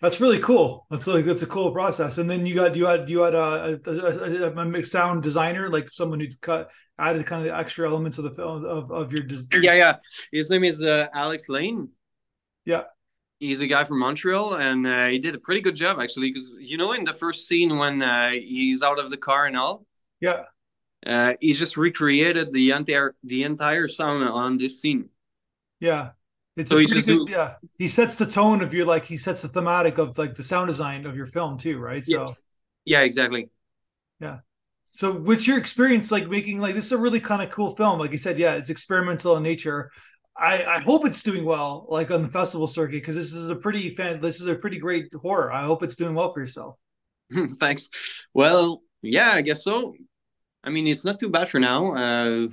that's 0.00 0.20
really 0.20 0.38
cool. 0.38 0.86
That's 0.90 1.06
like 1.06 1.24
that's 1.24 1.42
a 1.42 1.46
cool 1.46 1.72
process. 1.72 2.18
And 2.18 2.28
then 2.28 2.46
you 2.46 2.54
got 2.54 2.76
you 2.76 2.86
had 2.86 3.08
you 3.08 3.20
had 3.20 3.34
a, 3.34 3.80
a, 3.86 3.90
a, 3.90 4.72
a 4.78 4.84
sound 4.84 5.22
designer, 5.22 5.68
like 5.68 5.90
someone 5.90 6.20
who 6.20 6.26
cut 6.40 6.70
added 6.98 7.26
kind 7.26 7.42
of 7.42 7.48
the 7.48 7.56
extra 7.58 7.88
elements 7.88 8.18
of 8.18 8.24
the 8.24 8.30
film 8.30 8.64
of, 8.64 8.90
of 8.90 9.12
your 9.12 9.22
des- 9.22 9.60
Yeah, 9.60 9.74
yeah. 9.74 9.96
His 10.32 10.50
name 10.50 10.64
is 10.64 10.82
uh, 10.82 11.08
Alex 11.12 11.48
Lane. 11.48 11.90
Yeah. 12.64 12.84
He's 13.38 13.60
a 13.60 13.66
guy 13.66 13.84
from 13.84 13.98
Montreal, 13.98 14.54
and 14.54 14.86
uh, 14.86 15.08
he 15.08 15.18
did 15.18 15.34
a 15.34 15.38
pretty 15.38 15.60
good 15.60 15.76
job 15.76 15.98
actually. 16.00 16.30
Because 16.30 16.54
you 16.58 16.78
know, 16.78 16.92
in 16.92 17.04
the 17.04 17.12
first 17.14 17.46
scene 17.46 17.76
when 17.76 18.02
uh, 18.02 18.30
he's 18.30 18.82
out 18.82 18.98
of 18.98 19.10
the 19.10 19.18
car 19.18 19.46
and 19.46 19.56
all, 19.56 19.84
yeah 20.20 20.44
uh, 21.06 21.34
he 21.40 21.52
just 21.52 21.76
recreated 21.76 22.52
the 22.52 22.70
entire 22.70 23.14
the 23.22 23.44
entire 23.44 23.88
sound 23.88 24.28
on 24.28 24.56
this 24.58 24.80
scene. 24.80 25.08
yeah. 25.80 26.10
It's 26.56 26.70
So 26.70 26.78
a 26.78 26.80
he 26.80 26.86
just 26.86 27.06
good 27.06 27.26
do- 27.26 27.30
yeah. 27.30 27.54
He 27.78 27.88
sets 27.88 28.16
the 28.16 28.26
tone 28.26 28.62
of 28.62 28.72
your 28.72 28.86
like 28.86 29.04
he 29.04 29.16
sets 29.16 29.42
the 29.42 29.48
thematic 29.48 29.98
of 29.98 30.16
like 30.18 30.34
the 30.34 30.42
sound 30.42 30.68
design 30.68 31.06
of 31.06 31.16
your 31.16 31.26
film 31.26 31.58
too, 31.58 31.78
right? 31.78 32.04
So 32.06 32.34
Yeah, 32.84 33.00
exactly. 33.02 33.50
Yeah. 34.20 34.38
So 34.86 35.12
what's 35.12 35.46
your 35.46 35.58
experience 35.58 36.10
like 36.10 36.28
making 36.28 36.58
like 36.60 36.74
this 36.74 36.86
is 36.86 36.92
a 36.92 36.98
really 36.98 37.20
kind 37.20 37.42
of 37.42 37.50
cool 37.50 37.76
film? 37.76 37.98
Like 37.98 38.12
you 38.12 38.18
said, 38.18 38.38
yeah, 38.38 38.54
it's 38.54 38.70
experimental 38.70 39.36
in 39.36 39.42
nature. 39.42 39.90
I, 40.36 40.64
I 40.64 40.80
hope 40.80 41.06
it's 41.06 41.22
doing 41.22 41.44
well, 41.44 41.86
like 41.88 42.10
on 42.10 42.22
the 42.22 42.28
festival 42.28 42.66
circuit, 42.66 42.92
because 42.92 43.16
this 43.16 43.32
is 43.32 43.48
a 43.48 43.56
pretty 43.56 43.90
fan. 43.94 44.20
This 44.20 44.40
is 44.40 44.46
a 44.48 44.54
pretty 44.54 44.78
great 44.78 45.12
horror. 45.14 45.52
I 45.52 45.64
hope 45.64 45.82
it's 45.82 45.96
doing 45.96 46.14
well 46.14 46.32
for 46.32 46.40
yourself. 46.40 46.76
Thanks. 47.58 47.90
Well, 48.34 48.82
yeah, 49.02 49.32
I 49.32 49.42
guess 49.42 49.64
so. 49.64 49.94
I 50.64 50.70
mean, 50.70 50.86
it's 50.86 51.04
not 51.04 51.20
too 51.20 51.30
bad 51.30 51.48
for 51.48 51.60
now. 51.60 51.94
Uh, 51.94 52.48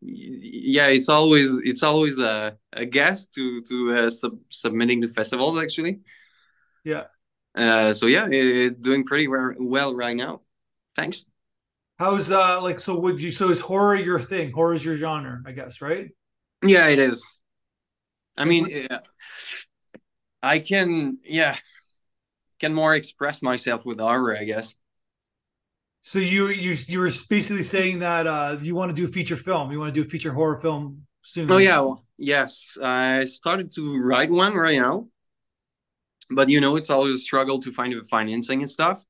yeah, 0.00 0.86
it's 0.86 1.08
always 1.08 1.58
it's 1.64 1.82
always 1.82 2.18
a, 2.18 2.56
a 2.72 2.86
guess 2.86 3.26
to 3.28 3.62
to 3.62 3.94
uh, 3.94 4.10
sub- 4.10 4.40
submitting 4.48 5.02
to 5.02 5.08
festivals 5.08 5.62
actually. 5.62 6.00
Yeah. 6.84 7.04
Uh, 7.54 7.92
so 7.92 8.06
yeah, 8.06 8.26
it, 8.26 8.32
it's 8.32 8.80
doing 8.80 9.04
pretty 9.04 9.28
well, 9.28 9.52
well 9.58 9.94
right 9.94 10.16
now. 10.16 10.40
Thanks. 10.96 11.26
How's 11.98 12.30
uh 12.30 12.62
like 12.62 12.80
so 12.80 12.98
would 12.98 13.20
you 13.20 13.30
so 13.30 13.50
is 13.50 13.60
horror 13.60 13.96
your 13.96 14.18
thing? 14.18 14.52
Horror 14.52 14.74
is 14.74 14.84
your 14.84 14.96
genre, 14.96 15.42
I 15.46 15.52
guess, 15.52 15.82
right? 15.82 16.10
Yeah, 16.64 16.88
it 16.88 16.98
is. 16.98 17.24
I 18.36 18.44
mean, 18.46 18.68
yeah, 18.70 19.00
I 20.42 20.58
can 20.58 21.18
yeah 21.24 21.56
can 22.58 22.74
more 22.74 22.94
express 22.94 23.42
myself 23.42 23.84
with 23.84 23.98
horror, 23.98 24.36
I 24.36 24.44
guess. 24.44 24.74
So 26.02 26.18
you 26.18 26.48
you 26.48 26.76
you 26.86 26.98
were 27.00 27.10
basically 27.28 27.62
saying 27.62 27.98
that 28.00 28.26
uh 28.26 28.56
you 28.60 28.74
want 28.74 28.90
to 28.90 28.96
do 28.96 29.04
a 29.04 29.12
feature 29.12 29.36
film. 29.36 29.70
You 29.70 29.78
want 29.78 29.94
to 29.94 30.00
do 30.00 30.06
a 30.06 30.10
feature 30.10 30.32
horror 30.32 30.60
film 30.60 31.06
soon. 31.22 31.50
Oh 31.50 31.58
yeah, 31.58 31.80
well, 31.80 32.04
yes. 32.16 32.76
I 32.82 33.24
started 33.26 33.72
to 33.74 34.00
write 34.00 34.30
one 34.30 34.54
right 34.54 34.78
now, 34.78 35.08
but 36.30 36.48
you 36.48 36.60
know 36.60 36.76
it's 36.76 36.90
always 36.90 37.16
a 37.16 37.18
struggle 37.18 37.60
to 37.60 37.72
find 37.72 37.92
the 37.92 38.02
financing 38.02 38.62
and 38.62 38.70
stuff. 38.70 39.04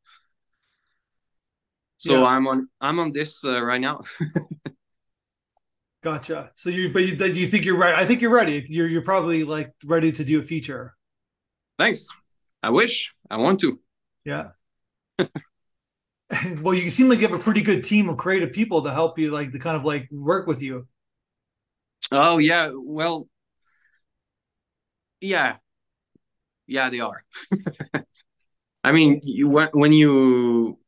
So 1.99 2.21
Yeah. 2.21 2.25
I'm 2.25 2.47
on 2.49 2.69
I'm 2.81 2.99
on 2.99 3.13
this 3.13 3.45
uh, 3.45 3.63
right 3.63 3.81
now. 3.81 4.03
Gotcha. 6.03 6.51
So 6.57 6.71
you 6.71 6.93
but 6.93 7.03
you, 7.05 7.15
you 7.27 7.47
think 7.47 7.65
you're 7.65 7.77
right. 7.77 7.95
I 7.95 8.07
think 8.07 8.23
you're 8.23 8.33
ready. 8.33 8.65
You're 8.69 8.89
you're 8.89 9.03
probably 9.03 9.45
like 9.45 9.73
ready 9.85 10.11
to 10.13 10.25
do 10.25 10.41
a 10.41 10.43
feature. 10.43 10.95
Thanks. 11.79 12.09
I 12.63 12.71
wish 12.71 13.13
I 13.31 13.37
want 13.37 13.61
to. 13.61 13.79
Yeah. 14.25 14.51
well, 16.63 16.75
you 16.75 16.91
seem 16.91 17.09
like 17.09 17.21
you 17.21 17.29
have 17.29 17.39
a 17.39 17.43
pretty 17.43 17.63
good 17.63 17.85
team 17.85 18.09
of 18.09 18.17
creative 18.17 18.53
people 18.53 18.83
to 18.83 18.93
help 18.93 19.19
you 19.19 19.31
like 19.31 19.53
to 19.53 19.59
kind 19.59 19.77
of 19.77 19.85
like 19.85 20.09
work 20.11 20.47
with 20.47 20.63
you. 20.63 20.87
Oh 22.13 22.39
yeah, 22.39 22.71
well, 22.75 23.29
yeah, 25.21 25.59
yeah, 26.67 26.91
they 26.91 27.01
are. 27.01 27.25
I 28.85 28.93
mean, 28.93 29.21
you 29.25 29.49
when 29.49 29.93
you 29.93 30.79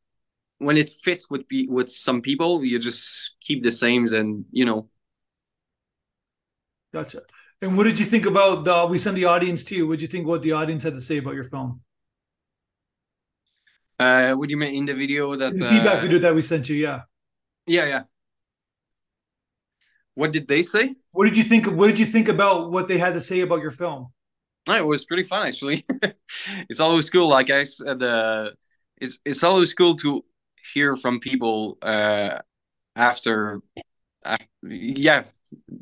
when 0.59 0.77
it 0.77 0.89
fits 0.89 1.29
with 1.29 1.47
pe- 1.49 1.67
with 1.67 1.91
some 1.91 2.21
people, 2.21 2.63
you 2.65 2.79
just 2.79 3.35
keep 3.41 3.63
the 3.63 3.71
same, 3.71 4.07
and 4.13 4.45
you 4.51 4.65
know. 4.65 4.89
Gotcha. 6.93 7.21
And 7.61 7.77
what 7.77 7.85
did 7.85 7.99
you 7.99 8.05
think 8.05 8.25
about 8.25 8.65
the 8.65 8.85
we 8.89 8.99
send 8.99 9.17
the 9.17 9.25
audience 9.25 9.63
to 9.65 9.75
you? 9.75 9.87
What 9.87 9.95
did 9.99 10.01
you 10.03 10.07
think 10.07 10.27
what 10.27 10.41
the 10.43 10.51
audience 10.53 10.83
had 10.83 10.93
to 10.95 11.01
say 11.01 11.17
about 11.17 11.33
your 11.35 11.45
film? 11.45 11.81
Uh, 13.99 14.33
what 14.33 14.49
do 14.49 14.51
you 14.51 14.57
mean 14.57 14.75
in 14.75 14.85
the 14.85 14.93
video 14.93 15.35
that? 15.35 15.55
The 15.55 15.65
feedback 15.67 15.99
uh, 15.99 16.01
video 16.01 16.19
that 16.19 16.35
we 16.35 16.41
sent 16.41 16.69
you, 16.69 16.75
yeah. 16.75 17.01
Yeah, 17.67 17.85
yeah. 17.85 18.03
What 20.15 20.31
did 20.31 20.47
they 20.47 20.61
say? 20.61 20.95
What 21.11 21.25
did 21.25 21.37
you 21.37 21.43
think 21.43 21.65
what 21.67 21.87
did 21.87 21.99
you 21.99 22.05
think 22.05 22.27
about 22.27 22.71
what 22.71 22.87
they 22.87 22.97
had 22.97 23.13
to 23.13 23.21
say 23.21 23.41
about 23.41 23.61
your 23.61 23.71
film? 23.71 24.09
No, 24.67 24.75
it 24.75 24.85
was 24.85 25.05
pretty 25.05 25.23
fun 25.23 25.47
actually. 25.47 25.85
it's 26.69 26.79
always 26.79 27.09
cool. 27.09 27.27
Like 27.27 27.49
I 27.49 27.63
said, 27.63 28.01
uh, 28.01 28.51
it's 28.97 29.19
it's 29.25 29.43
always 29.43 29.73
cool 29.73 29.95
to 29.97 30.23
hear 30.73 30.95
from 30.95 31.19
people 31.19 31.77
uh, 31.81 32.39
after 32.95 33.61
uh, 34.23 34.37
yeah, 34.61 35.23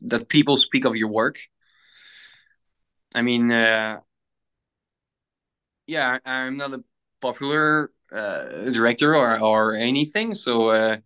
that 0.03 0.29
people 0.29 0.57
speak 0.57 0.85
of 0.85 0.95
your 0.95 1.09
work. 1.09 1.39
I 3.13 3.21
mean, 3.21 3.51
uh, 3.51 3.99
yeah, 5.87 6.17
I'm 6.25 6.57
not 6.57 6.73
a 6.73 6.83
popular 7.19 7.91
uh, 8.11 8.69
director 8.71 9.15
or 9.15 9.39
or 9.39 9.75
anything, 9.75 10.33
so 10.33 10.69
uh, 10.69 10.97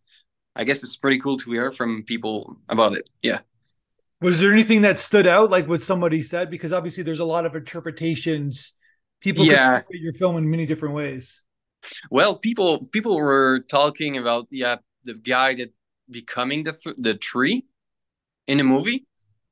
I 0.56 0.64
guess 0.64 0.84
it's 0.84 0.96
pretty 0.96 1.20
cool 1.20 1.38
to 1.38 1.52
hear 1.52 1.72
from 1.72 2.04
people 2.04 2.58
about 2.70 2.96
it. 2.96 3.10
Yeah. 3.22 3.40
Was 4.22 4.40
there 4.40 4.52
anything 4.52 4.82
that 4.84 5.00
stood 5.00 5.28
out, 5.28 5.50
like 5.50 5.68
what 5.68 5.84
somebody 5.84 6.24
said? 6.24 6.50
Because 6.50 6.72
obviously, 6.72 7.04
there's 7.04 7.20
a 7.20 7.26
lot 7.26 7.46
of 7.46 7.56
interpretations. 7.56 8.74
People 9.22 9.46
yeah. 9.46 9.82
can 9.82 10.02
your 10.02 10.14
film 10.14 10.38
in 10.38 10.50
many 10.50 10.66
different 10.66 10.96
ways. 10.96 11.44
Well, 12.10 12.38
people 12.38 12.86
people 12.86 13.18
were 13.18 13.66
talking 13.70 14.18
about 14.18 14.48
yeah 14.50 14.78
the 15.04 15.14
guy 15.14 15.54
that 15.56 15.74
becoming 16.10 16.64
the 16.64 16.96
the 16.98 17.14
tree 17.14 17.66
in 18.48 18.58
the 18.58 18.64
movie. 18.64 19.06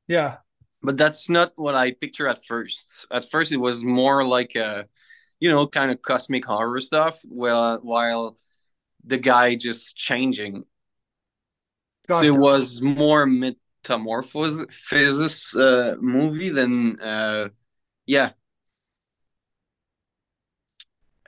Yeah, 0.08 0.38
but 0.82 0.98
that's 0.98 1.30
not 1.30 1.52
what 1.56 1.76
I 1.76 1.92
picture 1.92 2.28
at 2.28 2.46
first. 2.46 3.06
At 3.12 3.30
first, 3.30 3.52
it 3.52 3.58
was 3.58 3.84
more 3.84 4.26
like 4.26 4.56
a 4.56 4.86
you 5.44 5.50
know 5.50 5.68
kind 5.68 5.92
of 5.92 6.02
cosmic 6.02 6.46
horror 6.46 6.80
stuff. 6.80 7.20
Well, 7.28 7.80
while 7.82 8.38
the 9.04 9.18
guy 9.18 9.56
just 9.56 9.98
changing. 9.98 10.64
Gotcha. 12.08 12.22
So 12.22 12.34
it 12.34 12.38
was 12.38 12.82
more 12.82 13.26
metamorphosis 13.26 15.56
uh, 15.56 15.96
movie 16.00 16.50
than 16.50 17.00
uh, 17.02 17.50
yeah 18.06 18.32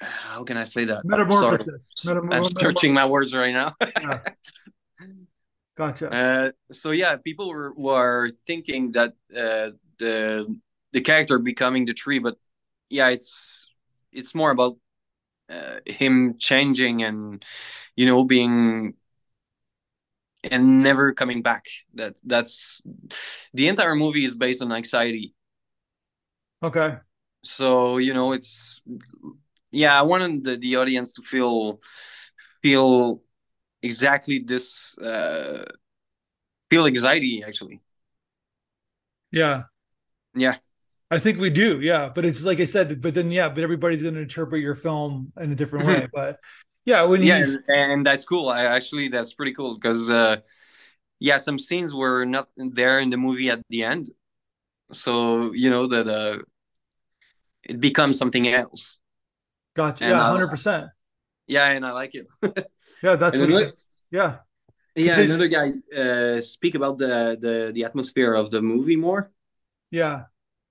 how 0.02 0.44
can 0.44 0.58
I 0.58 0.66
say 0.66 0.84
that? 0.86 1.06
Metamorphosis. 1.06 2.04
Metam- 2.06 2.32
I'm 2.32 2.44
searching 2.44 2.94
my 2.94 3.06
words 3.06 3.34
right 3.34 3.54
now. 3.54 3.74
yeah. 4.02 4.20
Gotcha. 5.78 6.12
Uh, 6.12 6.52
so 6.72 6.92
yeah, 6.92 7.16
people 7.18 7.50
were, 7.50 7.74
were 7.76 8.30
thinking 8.46 8.92
that 8.92 9.14
uh, 9.36 9.72
the 9.98 10.56
the 10.92 11.02
character 11.02 11.40
becoming 11.40 11.86
the 11.86 11.94
tree, 11.94 12.20
but 12.20 12.38
yeah, 12.90 13.10
it's 13.10 13.65
it's 14.16 14.36
more 14.36 14.52
about 14.52 14.78
uh, 15.50 15.80
him 15.86 16.38
changing 16.40 17.04
and 17.04 17.46
you 17.96 18.06
know 18.06 18.26
being 18.26 18.96
and 20.44 20.84
never 20.84 21.14
coming 21.14 21.42
back. 21.42 21.66
That 21.96 22.16
that's 22.24 22.82
the 23.54 23.68
entire 23.68 23.96
movie 23.96 24.26
is 24.26 24.36
based 24.36 24.62
on 24.62 24.72
anxiety. 24.72 25.34
Okay. 26.62 26.98
So 27.44 27.98
you 27.98 28.14
know 28.14 28.34
it's 28.34 28.82
yeah, 29.72 30.00
I 30.00 30.04
wanted 30.04 30.44
the, 30.44 30.58
the 30.58 30.76
audience 30.78 31.14
to 31.14 31.22
feel 31.22 31.80
feel 32.62 33.22
exactly 33.84 34.40
this 34.40 34.98
uh, 35.00 35.66
feel 36.70 36.86
anxiety 36.88 37.44
actually. 37.46 37.82
Yeah. 39.32 39.64
Yeah. 40.36 40.58
I 41.16 41.20
think 41.20 41.40
we 41.40 41.50
do, 41.50 41.80
yeah. 41.80 42.10
But 42.14 42.26
it's 42.26 42.44
like 42.44 42.60
I 42.60 42.66
said, 42.66 43.00
but 43.02 43.14
then 43.14 43.32
yeah, 43.32 43.48
but 43.48 43.64
everybody's 43.64 44.04
going 44.04 44.16
to 44.16 44.22
interpret 44.22 44.62
your 44.62 44.76
film 44.76 45.32
in 45.40 45.52
a 45.52 45.56
different 45.56 45.86
way. 45.88 46.08
But 46.14 46.40
yeah, 46.84 47.04
when 47.04 47.24
yeah, 47.24 47.38
and, 47.38 47.64
and, 47.70 48.06
that's 48.06 48.26
cool. 48.26 48.50
I 48.50 48.66
actually 48.66 49.08
that's 49.08 49.34
pretty 49.34 49.54
cool 49.54 49.76
because 49.76 50.10
uh, 50.10 50.38
yeah, 51.20 51.38
some 51.38 51.58
scenes 51.58 51.94
were 51.94 52.26
not 52.26 52.50
there 52.58 53.00
in 53.00 53.10
the 53.10 53.18
movie 53.18 53.50
at 53.50 53.62
the 53.70 53.84
end, 53.84 54.10
so 54.92 55.54
you 55.54 55.70
know 55.70 55.88
that 55.88 56.08
uh, 56.08 56.40
it 57.64 57.80
becomes 57.80 58.18
something 58.18 58.48
else. 58.50 59.00
Gotcha. 59.74 60.04
And, 60.04 60.12
yeah, 60.12 60.30
hundred 60.30 60.48
uh, 60.48 60.52
percent. 60.52 60.86
Yeah, 61.48 61.70
and 61.70 61.86
I 61.86 61.92
like 61.92 62.14
it. 62.14 62.28
yeah, 63.04 63.16
that's 63.16 63.40
what. 63.40 63.50
Another, 63.50 63.72
yeah. 64.12 64.38
Yeah, 64.98 65.20
another 65.20 65.48
guy 65.50 65.72
uh, 65.96 66.40
speak 66.42 66.76
about 66.76 66.98
the, 66.98 67.38
the 67.40 67.72
the 67.74 67.84
atmosphere 67.84 68.34
of 68.34 68.52
the 68.52 68.62
movie 68.62 68.96
more. 68.96 69.32
Yeah. 69.92 70.26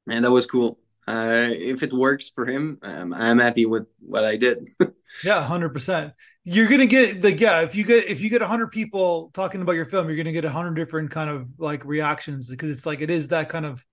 And 0.08 0.24
that 0.24 0.30
was 0.30 0.46
cool. 0.46 0.78
Uh, 1.06 1.48
if 1.52 1.82
it 1.82 1.92
works 1.92 2.30
for 2.34 2.46
him, 2.46 2.78
um, 2.82 3.12
I'm 3.12 3.38
happy 3.38 3.66
with 3.66 3.86
what 4.00 4.24
I 4.24 4.36
did. 4.36 4.70
yeah, 5.24 5.42
hundred 5.42 5.70
percent. 5.70 6.14
You're 6.44 6.68
gonna 6.68 6.86
get 6.86 7.22
like 7.22 7.40
yeah, 7.40 7.60
if 7.60 7.74
you 7.74 7.84
get 7.84 8.06
if 8.08 8.22
you 8.22 8.30
get 8.30 8.40
hundred 8.40 8.68
people 8.68 9.30
talking 9.34 9.60
about 9.60 9.72
your 9.72 9.84
film, 9.84 10.08
you're 10.08 10.16
gonna 10.16 10.32
get 10.32 10.44
hundred 10.44 10.74
different 10.74 11.10
kind 11.10 11.28
of 11.28 11.46
like 11.58 11.84
reactions 11.84 12.48
because 12.48 12.70
it's 12.70 12.86
like 12.86 13.02
it 13.02 13.10
is 13.10 13.28
that 13.28 13.50
kind 13.50 13.66
of 13.66 13.84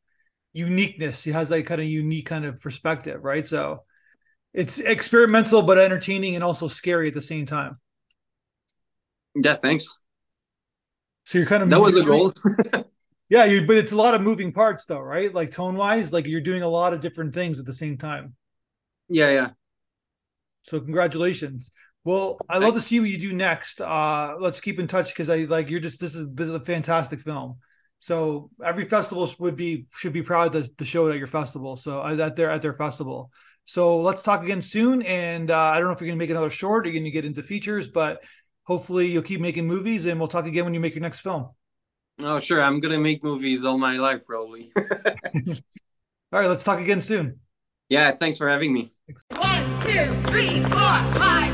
uniqueness. 0.54 1.28
It 1.28 1.34
has 1.34 1.50
that 1.50 1.66
kind 1.66 1.82
of 1.82 1.88
unique 1.88 2.28
kind 2.28 2.46
of 2.46 2.62
perspective, 2.62 3.24
right? 3.24 3.46
So 3.46 3.84
it's 4.54 4.80
experimental 4.80 5.62
but 5.64 5.78
entertaining 5.78 6.36
and 6.36 6.44
also 6.44 6.68
scary 6.68 7.10
at 7.10 7.14
the 7.14 7.22
same 7.22 7.46
time. 7.46 7.78
Yeah, 9.36 9.56
thanks. 9.56 9.98
So 11.26 11.38
you're 11.38 11.48
kind 11.48 11.64
of 11.64 11.70
that 11.70 11.82
was 11.82 11.96
the 11.96 12.04
goal. 12.04 12.34
yeah, 13.32 13.46
you 13.46 13.66
but 13.66 13.78
it's 13.78 13.94
a 13.94 13.96
lot 13.96 14.14
of 14.14 14.22
moving 14.22 14.52
parts 14.52 14.86
though, 14.86 15.00
right? 15.00 15.34
Like 15.34 15.52
tone 15.52 15.78
wise, 15.78 16.12
like 16.12 16.28
you're 16.28 16.42
doing 16.42 16.64
a 16.64 16.68
lot 16.68 16.94
of 16.94 17.00
different 17.00 17.34
things 17.34 17.60
at 17.60 17.66
the 17.66 17.72
same 17.72 17.98
time. 17.98 18.36
Yeah, 19.08 19.32
yeah. 19.32 19.50
So 20.64 20.82
congratulations. 20.82 21.72
Well, 22.04 22.40
I 22.50 22.58
love 22.58 22.74
to 22.74 22.82
see 22.82 23.00
what 23.00 23.10
you 23.10 23.18
do 23.18 23.32
next. 23.32 23.80
Uh 23.80 24.36
let's 24.38 24.60
keep 24.60 24.80
in 24.80 24.88
touch 24.88 25.14
because 25.14 25.30
I 25.30 25.46
like 25.46 25.70
you're 25.70 25.80
just 25.80 26.02
this 26.02 26.14
is 26.14 26.28
this 26.34 26.50
is 26.50 26.56
a 26.56 26.60
fantastic 26.60 27.22
film. 27.22 27.56
So 28.00 28.50
every 28.62 28.84
festival 28.84 29.32
would 29.40 29.56
be 29.56 29.86
should 29.96 30.12
be 30.12 30.24
proud 30.24 30.52
to, 30.52 30.70
to 30.76 30.84
show 30.84 31.08
it 31.08 31.14
at 31.14 31.18
your 31.18 31.28
festival. 31.28 31.78
So 31.78 32.06
at 32.06 32.36
their 32.36 32.52
at 32.52 32.62
their 32.62 32.74
festival. 32.74 33.32
So 33.64 34.02
let's 34.02 34.24
talk 34.24 34.44
again 34.44 34.62
soon. 34.62 35.04
And 35.04 35.52
uh, 35.52 35.58
I 35.58 35.76
don't 35.76 35.86
know 35.86 35.94
if 35.94 36.02
you're 36.02 36.08
going 36.08 36.20
to 36.20 36.24
make 36.24 36.32
another 36.32 36.50
short 36.50 36.86
or 36.86 36.90
you're 36.90 37.00
going 37.00 37.06
to 37.06 37.12
get 37.12 37.24
into 37.24 37.44
features, 37.44 37.88
but 37.88 38.24
hopefully 38.64 39.08
you'll 39.08 39.24
keep 39.24 39.40
making 39.40 39.68
movies 39.68 40.06
and 40.06 40.20
we'll 40.20 40.28
talk 40.28 40.48
again 40.48 40.66
when 40.66 40.74
you 40.74 40.82
make 40.82 40.96
your 40.96 41.02
next 41.02 41.22
film. 41.22 41.52
Oh, 42.24 42.40
sure. 42.40 42.62
I'm 42.62 42.80
going 42.80 42.94
to 42.94 43.00
make 43.00 43.24
movies 43.24 43.66
all 43.66 43.78
my 43.78 43.98
life, 43.98 44.26
probably. 44.26 44.72
all 44.78 44.84
right. 46.32 46.48
Let's 46.48 46.64
talk 46.64 46.80
again 46.80 47.02
soon. 47.02 47.40
Yeah. 47.90 48.12
Thanks 48.12 48.38
for 48.38 48.50
having 48.50 48.74
me. 48.74 48.92
One, 49.36 49.82
two, 49.82 50.14
three, 50.28 50.62
four, 50.62 51.14
five. 51.16 51.51